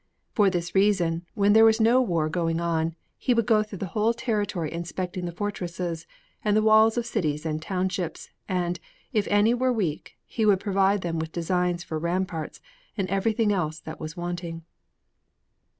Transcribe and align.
For 0.33 0.49
this 0.49 0.73
reason, 0.73 1.27
when 1.35 1.53
there 1.53 1.63
was 1.63 1.79
no 1.79 2.01
war 2.01 2.27
going 2.27 2.59
on, 2.59 2.95
he 3.19 3.35
would 3.35 3.45
go 3.45 3.61
through 3.61 3.77
the 3.77 3.85
whole 3.93 4.15
territory 4.15 4.71
inspecting 4.73 5.25
the 5.25 5.31
fortresses 5.31 6.07
and 6.43 6.57
the 6.57 6.63
walls 6.63 6.97
of 6.97 7.05
cities 7.05 7.45
and 7.45 7.61
townships, 7.61 8.31
and, 8.49 8.79
if 9.13 9.27
any 9.27 9.53
were 9.53 9.71
weak, 9.71 10.17
he 10.25 10.43
would 10.43 10.59
provide 10.59 11.01
them 11.01 11.19
with 11.19 11.31
designs 11.31 11.83
for 11.83 11.99
ramparts 11.99 12.59
and 12.97 13.07
everything 13.11 13.53
else 13.53 13.79
that 13.79 13.99
was 13.99 14.17
wanting. 14.17 14.63